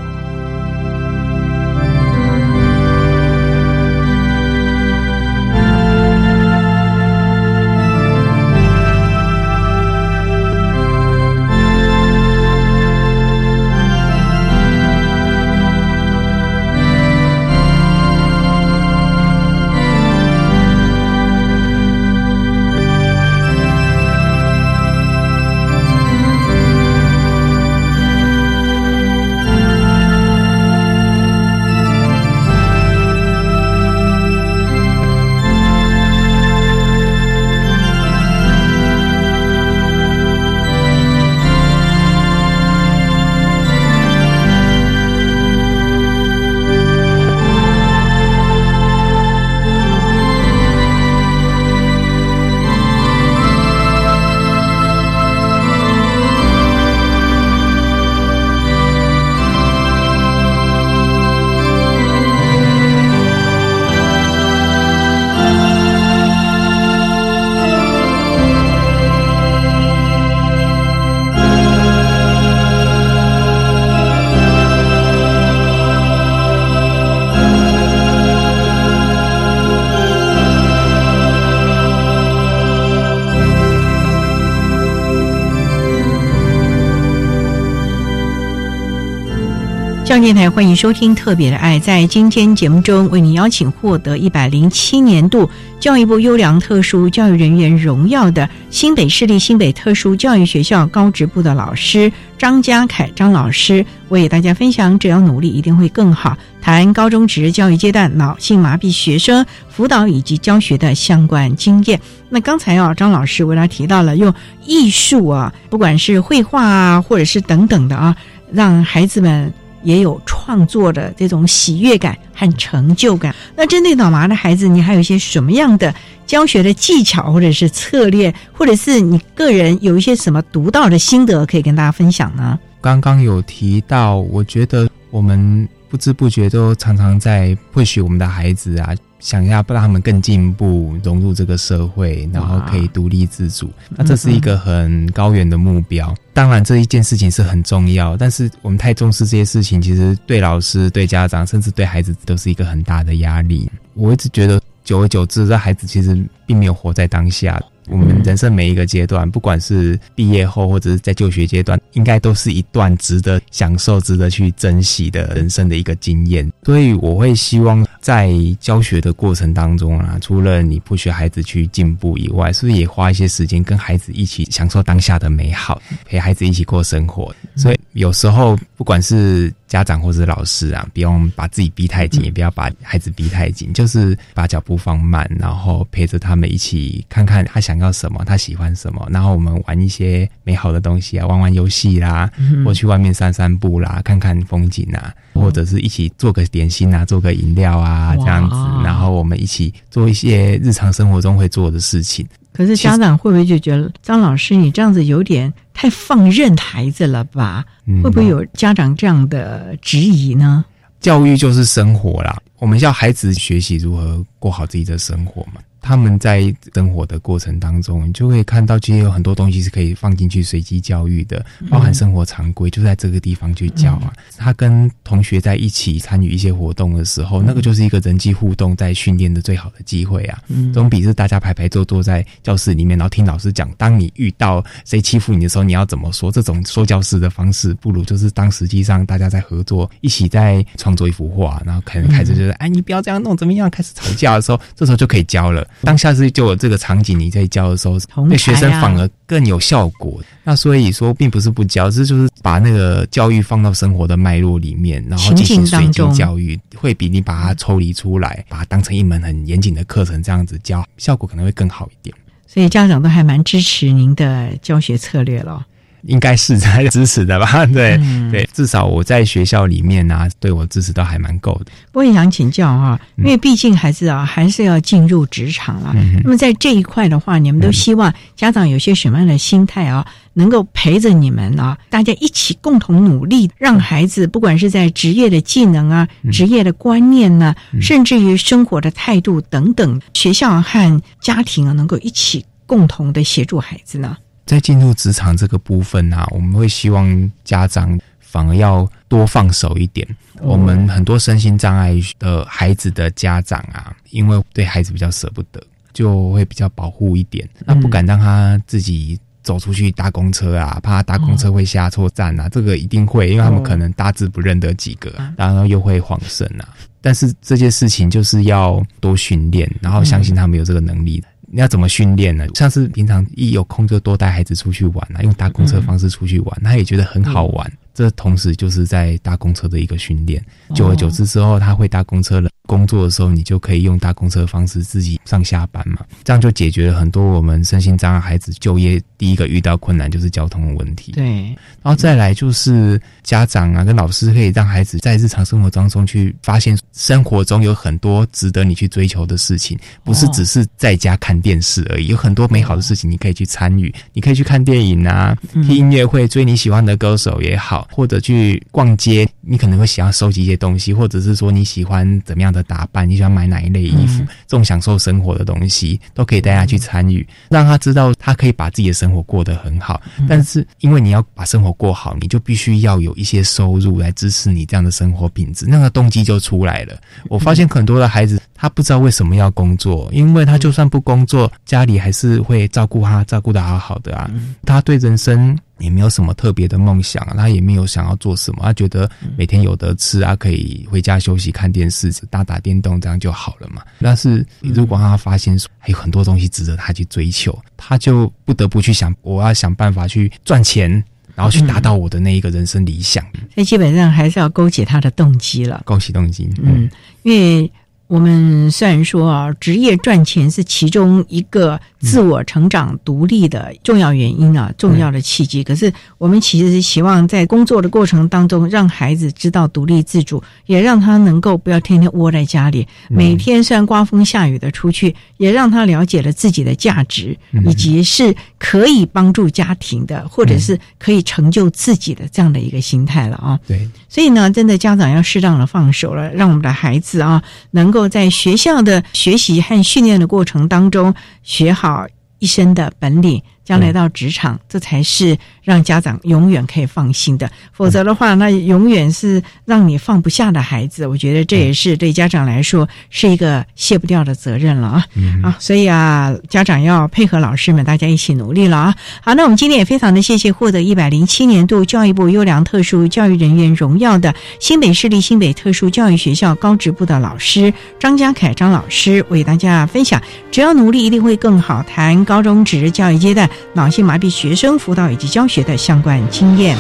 [90.24, 91.78] 电台欢迎收听《特别的爱》。
[91.82, 95.50] 在今天节目中，为您邀请获得一百零七年度
[95.82, 106.38] 教育部优良特殊教育人员荣耀的新北市立新北特殊教育学校高职部的老师张家凯张老师，为大家分享：只要努力，一定会更好。
[106.62, 112.00] 谈高中职教育阶段脑性麻痹学生辅导以及教学的相关经验。
[112.30, 114.34] 那刚才啊，张老师为大家提到了用
[114.66, 118.16] 艺术啊，不管是绘画啊，或者是等等的啊，
[118.54, 119.54] 让孩子们。
[119.84, 123.34] 也有创作的这种喜悦感和成就感。
[123.56, 125.94] 那针对脑麻的孩子，你还有一些什么样的
[126.26, 132.60] 教学的技巧，或者是策略，或者是你个人有一些什么独到的心得可以跟大家分享呢？
[132.82, 138.94] 刚刚有提到，我觉得我们不知不觉都常常在会许我们的孩子啊。
[139.24, 146.14] 想要让他们更进步，融入这个社会，然后可以独立自主，那这是一个很高远的目标。
[146.34, 153.72] 当然，这一件事情是很重要，但是我们太重视这些事情，其实对老师、对家长，甚至对孩子都是一个很大的压力。
[153.94, 157.64] 我一直觉得，久而久之，这孩子其实并没有活在当下。
[157.88, 166.50] 我们人生每一个阶段，不管是毕业后或者是在就学阶段，应该都是一段值得享受、值得去珍惜的人生的一个经验。
[166.64, 177.34] 所以，我会希望在教学的过程当中啊，除了你不学孩子去进步以外，是不是也花一些时间跟孩子一起享受当下的美好，陪孩子一起过生活？
[177.56, 177.80] 所以。
[177.94, 192.30] 有时候不管是家长或者老师啊，不用把自己逼太紧，也不要把孩子逼太紧，就是把脚步放慢，然后陪着他们一起看看他想要什么，他喜欢什么，然后我们玩一些美好的东西啊，玩玩游戏啦，
[192.64, 202.24] 或去外面散散步啦，看看风景啊，或者是一起做个点心啊，做个饮料啊，这样子，然后我们一起做一些日常生活中会做的事情。
[202.54, 207.66] 可是家长会不会就觉得张老师你这样子有点太放任孩子了吧？
[208.04, 210.64] 会不会有家长这样的质疑呢？
[211.00, 215.60] 教育就是生活啦，我们要孩子学习如何过好自己的生活嘛。
[215.84, 216.42] 他们在
[216.74, 224.14] 生活的过程当中，你就会看到，其实有很多东西是可以放进去随机教育的，包含生活常规，就在这个地方去教啊。
[224.38, 230.42] 他跟同学在一起参与一些活动的时候，那个就是一个人际互动在训练的最好的机会啊。
[230.74, 233.70] 总比是大家排排坐坐在教室里面，然后听老师讲。
[233.78, 236.32] 当你遇到谁欺负你的时候，你要怎么说？
[236.32, 243.70] 这种说教式的方式，不如就是当实际上大家在合作，一起在创作一幅画，然后可能开始就是哎，你不要这样弄，怎么样？
[243.70, 245.68] 开始吵架的时候，这时候就可以教了。
[245.82, 247.98] 当下次就有这个场景，你在教的时候，
[248.28, 250.22] 对学生反而更有效果。
[250.44, 262.16] 那所以说，并不是不教，这就是把那个教育放到生活的脉络里面，然后进行随机教育，会比你把它抽离出来，把它当成一门很严谨的课程这样子教，效果可能会更好一点。
[262.46, 265.66] 所以家长都还蛮支持您的教学策略了。
[266.04, 267.66] 应该是在 支持的吧？
[267.68, 268.00] 对
[268.32, 271.72] 对，至少我在学校里面啊，对我支持都还蛮够的。
[271.94, 275.94] 我也想请教哈，因为毕竟孩子啊，还是要进入职场了。
[276.24, 294.18] 那么在这一块的话，你们都希望家长有些什么样的心态啊，能够陪着你们啊，大家一起共同努力，让孩子不管是在职业的技能啊、职业的观念呢，甚至于生活的态度等等，学校和家庭啊，能够一起共同的协助孩子呢。
[294.46, 300.08] 在进入职场这个部分啊，我们会希望家长反而要多放手一点。
[300.42, 305.62] 我们很多身心障碍的孩子的家长啊，因为对孩子比较舍不得，
[305.94, 312.50] 就会比较保护一点，那不敢让他自己走出去搭公车啊，怕他搭公车会下错站啊。
[312.50, 316.68] 这个一定会，因为他们可能大致不认得几个，然后又会晃神啊。
[317.00, 321.24] 但是这些事情就是要多训练，然后相信他们有这个能力。
[321.54, 322.48] 你要怎么训练呢？
[322.56, 327.72] 像是平常一有空就多带孩子出去玩啊，用搭公车方式出去玩，他也觉得很好玩。
[327.94, 330.44] 这同时就是在搭公车的一个训练。
[330.74, 332.50] 久而久之之后，他会搭公车了。
[332.66, 341.12] 工作的时候，你就可以用搭公车的方式自己上下班嘛，这样就解决了很多我们身心障碍孩子就业第一个遇到困难就是交通的问题。
[341.12, 341.48] 对，
[341.82, 362.54] 然后再来就是家长啊跟老师可以让孩子在日常生活当中去发现生活中有很多值得你去追求的事情，不是只是在家看电视而已，有很多美好的事情你可以去参与，你可以去看电影啊，听音乐会，追你喜欢的歌手也好，或者去逛街，你可能会想要收集一些东西，或者是说你喜欢怎么样。
[362.54, 364.24] 的打扮，你喜欢买哪一类衣服？
[364.46, 370.00] 这种享受生活的东西，都可以带他去参与，让他知道他可以把自己的生活过得很好。
[370.30, 376.96] 但是，因为你要把生活过好，你就必须要有一些收入来支持你这样的生活品质，那个动机就出来了。
[377.28, 384.32] 我发现很多的孩子，他不知道为什么要工作，因为他就算不工作，家里还是会照顾他，照顾的好好的啊。
[384.64, 385.58] 他对人生。
[385.80, 393.82] 也没有什么特别的梦想，他也没有想要做什么，他觉得每天有得吃啊，可以回家休息、看电视、打打电动，这样就好了嘛。
[394.00, 400.90] 但是如果他发现还有很多东西值得他去追求，他就不得不去想，我要想办法去赚钱，
[401.36, 403.22] 然后去达到我的那一个人生理想。
[403.54, 406.50] 所以基本上还是要勾起他的动机了，勾起动机。
[406.62, 406.90] 嗯，
[407.24, 407.70] 因为。
[408.08, 415.64] 我们虽然说啊，职业赚钱是其中一个自我成长、独立的重要原因啊，重要的契机。
[415.64, 427.38] 可是我们其实是希望在工作的过程当中，让孩子知道独立自主，也让他能够不要天天窝在家里，每天虽然刮风下雨的出去，也让他了解了自己的价值，
[427.68, 433.60] 以及是可以帮助家庭的，或者是可以成就自己的这样的一个心态了啊。
[433.68, 437.84] 对，所以呢，真的家长要适当的放手了，让我们的孩子啊能。
[437.84, 441.14] 能够在学校的学习和训练的过程当中
[441.44, 442.08] 学好
[442.40, 443.44] 一身的本领。
[443.66, 447.50] 将来到职场，这才是让家长永远可以放心的。
[447.72, 451.08] 否则的话，那永远是让你放不下的孩子。
[451.08, 455.06] 我觉得这也是对家长来说是一个卸不掉的责任了啊！
[455.44, 458.96] 啊，所以啊，家长要配合老师们，大家一起努力了啊！
[459.22, 471.82] 好，那我们今天也非常的谢谢获得一百零七年度教育部优良特殊教育人员荣耀的新北市立新北特殊教育学校高职部的老师张家凯张老师，为大家分享：只要努力，一定会更好。
[471.84, 473.50] 谈高中职教育阶段。
[473.74, 476.78] 脑性麻痹学生辅导以及教学的相关经验。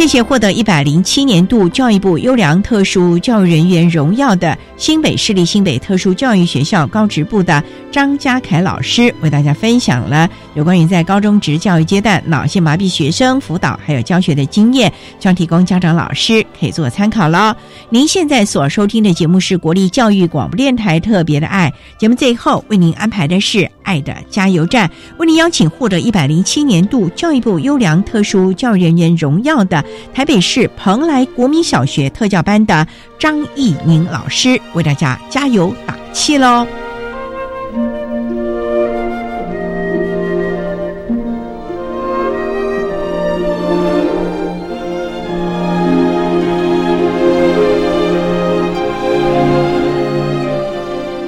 [0.00, 17.54] 谢谢获得一百零七年度教育部优良特殊教育人员荣耀的新北市立新北特殊教育学校高职部的张家凯老师，为大家分享了有关于在高中职教育阶段脑性麻痹学生辅导还有教学的经验，希望提供家长老师可以做参考了。
[17.90, 29.84] 您现在所收听的节目是国立教育广播电台特别的爱节目，最后为您安排的是爱的加油站，为您邀请获得一百零七年度教育部优良特殊教育人员荣耀的。
[30.12, 32.86] 台北市蓬莱国民小学特教班的
[33.18, 36.66] 张义宁老师为大家加油打气喽！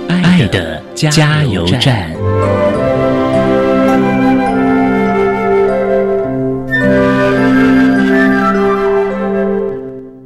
[0.08, 2.21] 爱的加油站。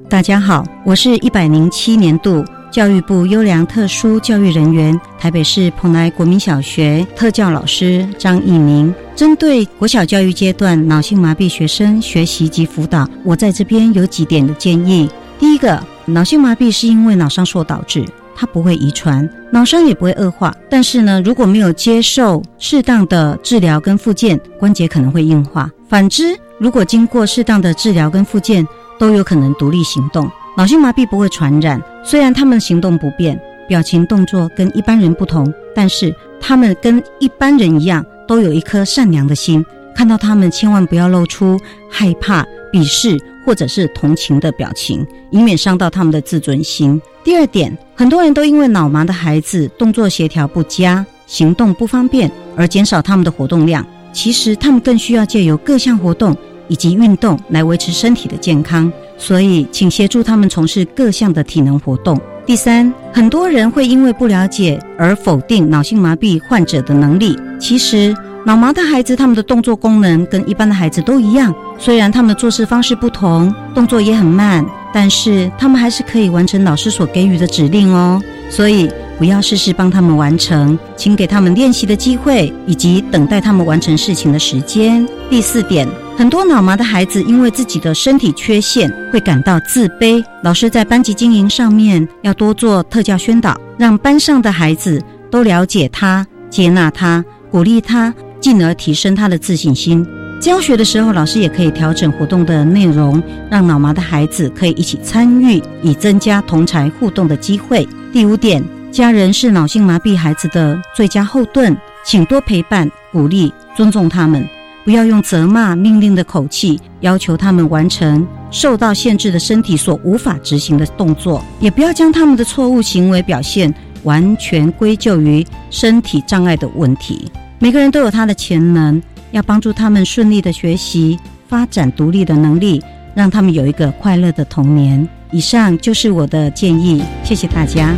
[0.09, 8.94] 大家好，我是一百零七年度教育部优良特殊教育人员，台北市蓬莱国民小学特教老师张义明。
[9.16, 15.11] 针对国小教育阶段脑性麻痹学生学习及辅导，我在这边有几点的建议。
[15.40, 18.04] 第一个，脑性麻痹是因为脑伤所导致，
[18.36, 20.54] 它不会遗传，脑伤也不会恶化。
[20.70, 25.68] 但是呢，如果没有接受适当的治疗跟复健，关节可能会硬化。
[25.88, 28.66] 反之，如果经过适当的治疗跟复健，
[28.99, 31.82] 都有可能独立行动，脑性麻痹不会传染。
[32.05, 39.64] 虽然他们行动不便，表情动作跟一般人不同，但是他们跟一般人一样，都有一颗善良的心。
[39.94, 41.59] 看到他们，千万不要露出
[41.90, 47.01] 害怕、鄙视或者是同情的表情，以免伤到他们的自尊心。
[47.24, 53.84] 第二点，很多人都因为脑麻的孩子动作协调不佳、行动不方便而减少他们的活动量。
[54.12, 56.36] 其实他们更需要借由各项活动。
[56.69, 62.21] 以及运动来维持身体的健康，所以请协助他们从事各项的体能活动。
[62.45, 67.37] 第三，很多人会因为不了解而否定脑性麻痹患者的能力。
[67.59, 68.14] 其实，
[68.45, 74.64] 脑麻的孩子他们的动作功能跟一般的孩子都一样，虽然他们的做事方式不同，动作也很慢，
[74.97, 78.22] 但是他们还是可以完成老师所给予的指令哦。
[78.49, 78.90] 所以。
[79.18, 85.09] 不要事事帮他们完成，请给他们练习的机会，以及等待他们完成事情的时间。
[85.30, 85.88] 第四点，
[86.18, 90.22] 很多脑麻的孩子因为自己的身体缺陷会感到自卑。
[90.42, 100.07] 老师在班级经营上面要多做特教宣导，让班上的孩子都了解他、接纳他、鼓励他，进而提升他的自信心。
[100.41, 107.87] 教学的时候，老师也可以调整活动的内容，让脑麻的孩子可以一起参与，以增加同才互动的机会。
[108.12, 108.62] 第五点。
[108.93, 114.49] 家人是脑性麻痹孩子的最佳后盾，请多陪伴、鼓励、尊重他们，
[114.87, 123.74] 不要用责骂、命令的口气要求他们完成受到限制的身体所无法执行的动作，也不要将他们的错误行为表现
[124.05, 127.30] 完全归咎于身体障碍的问题。
[127.59, 129.03] 每个人都有他的潜能，
[129.37, 132.82] 要帮助他们顺利的学习、发展独立的能力，
[133.14, 135.07] 让他们有一个快乐的童年。
[135.30, 137.95] 以上就是我的建议，谢谢大家。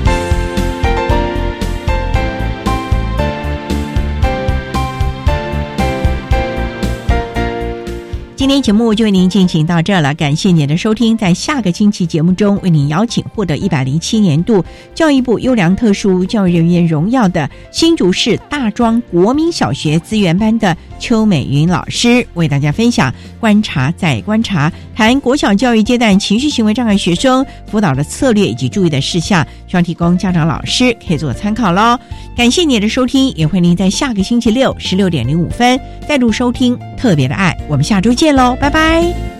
[8.39, 11.18] 今天节目就为您进行到这了，感谢您的收听。
[11.18, 14.64] 在下个星期节目中，为您邀请获得一百零七年度
[14.95, 31.99] 教育部优良特殊教育人员荣耀的新竹市大庄国民小学资源班的邱美云老师，为大家分享观察再观察，谈国小教育阶段情绪行为障碍学生辅导的策略以及注意的事项，希望提供家长老师可以做参考喽。
[32.36, 35.76] 感谢您的收听，也欢迎您在下个星期六十六点零五分
[36.09, 38.35] 再度收听特别的爱，我们下周见见。
[38.35, 39.38] 喽，拜拜。